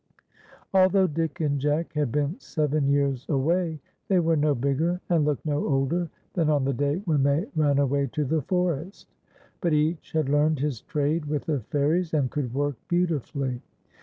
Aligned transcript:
Although 0.73 1.05
Dick 1.05 1.41
and 1.41 1.59
Jack 1.59 1.93
had 1.93 2.11
been 2.11 2.39
seven 2.39 2.89
}'ears 2.89 3.27
away, 3.29 3.79
the\' 4.07 4.17
were 4.19 4.35
no 4.35 4.55
bigger, 4.55 4.99
and 5.09 5.25
looked 5.25 5.45
no 5.45 5.63
older 5.67 6.09
than 6.33 6.49
on 6.49 6.65
the 6.65 6.73
day 6.73 7.03
when 7.05 7.21
they 7.21 7.45
ran 7.55 7.77
awa\' 7.77 8.07
to 8.13 8.25
the 8.25 8.41
forest; 8.41 9.13
but 9.61 9.73
each 9.73 10.13
had 10.13 10.27
learned 10.27 10.57
his 10.59 10.81
trade 10.81 11.25
with 11.25 11.45
the 11.45 11.59
fairies, 11.69 12.15
and 12.15 12.31
could 12.31 12.51
work 12.51 12.77
beautifully. 12.87 13.61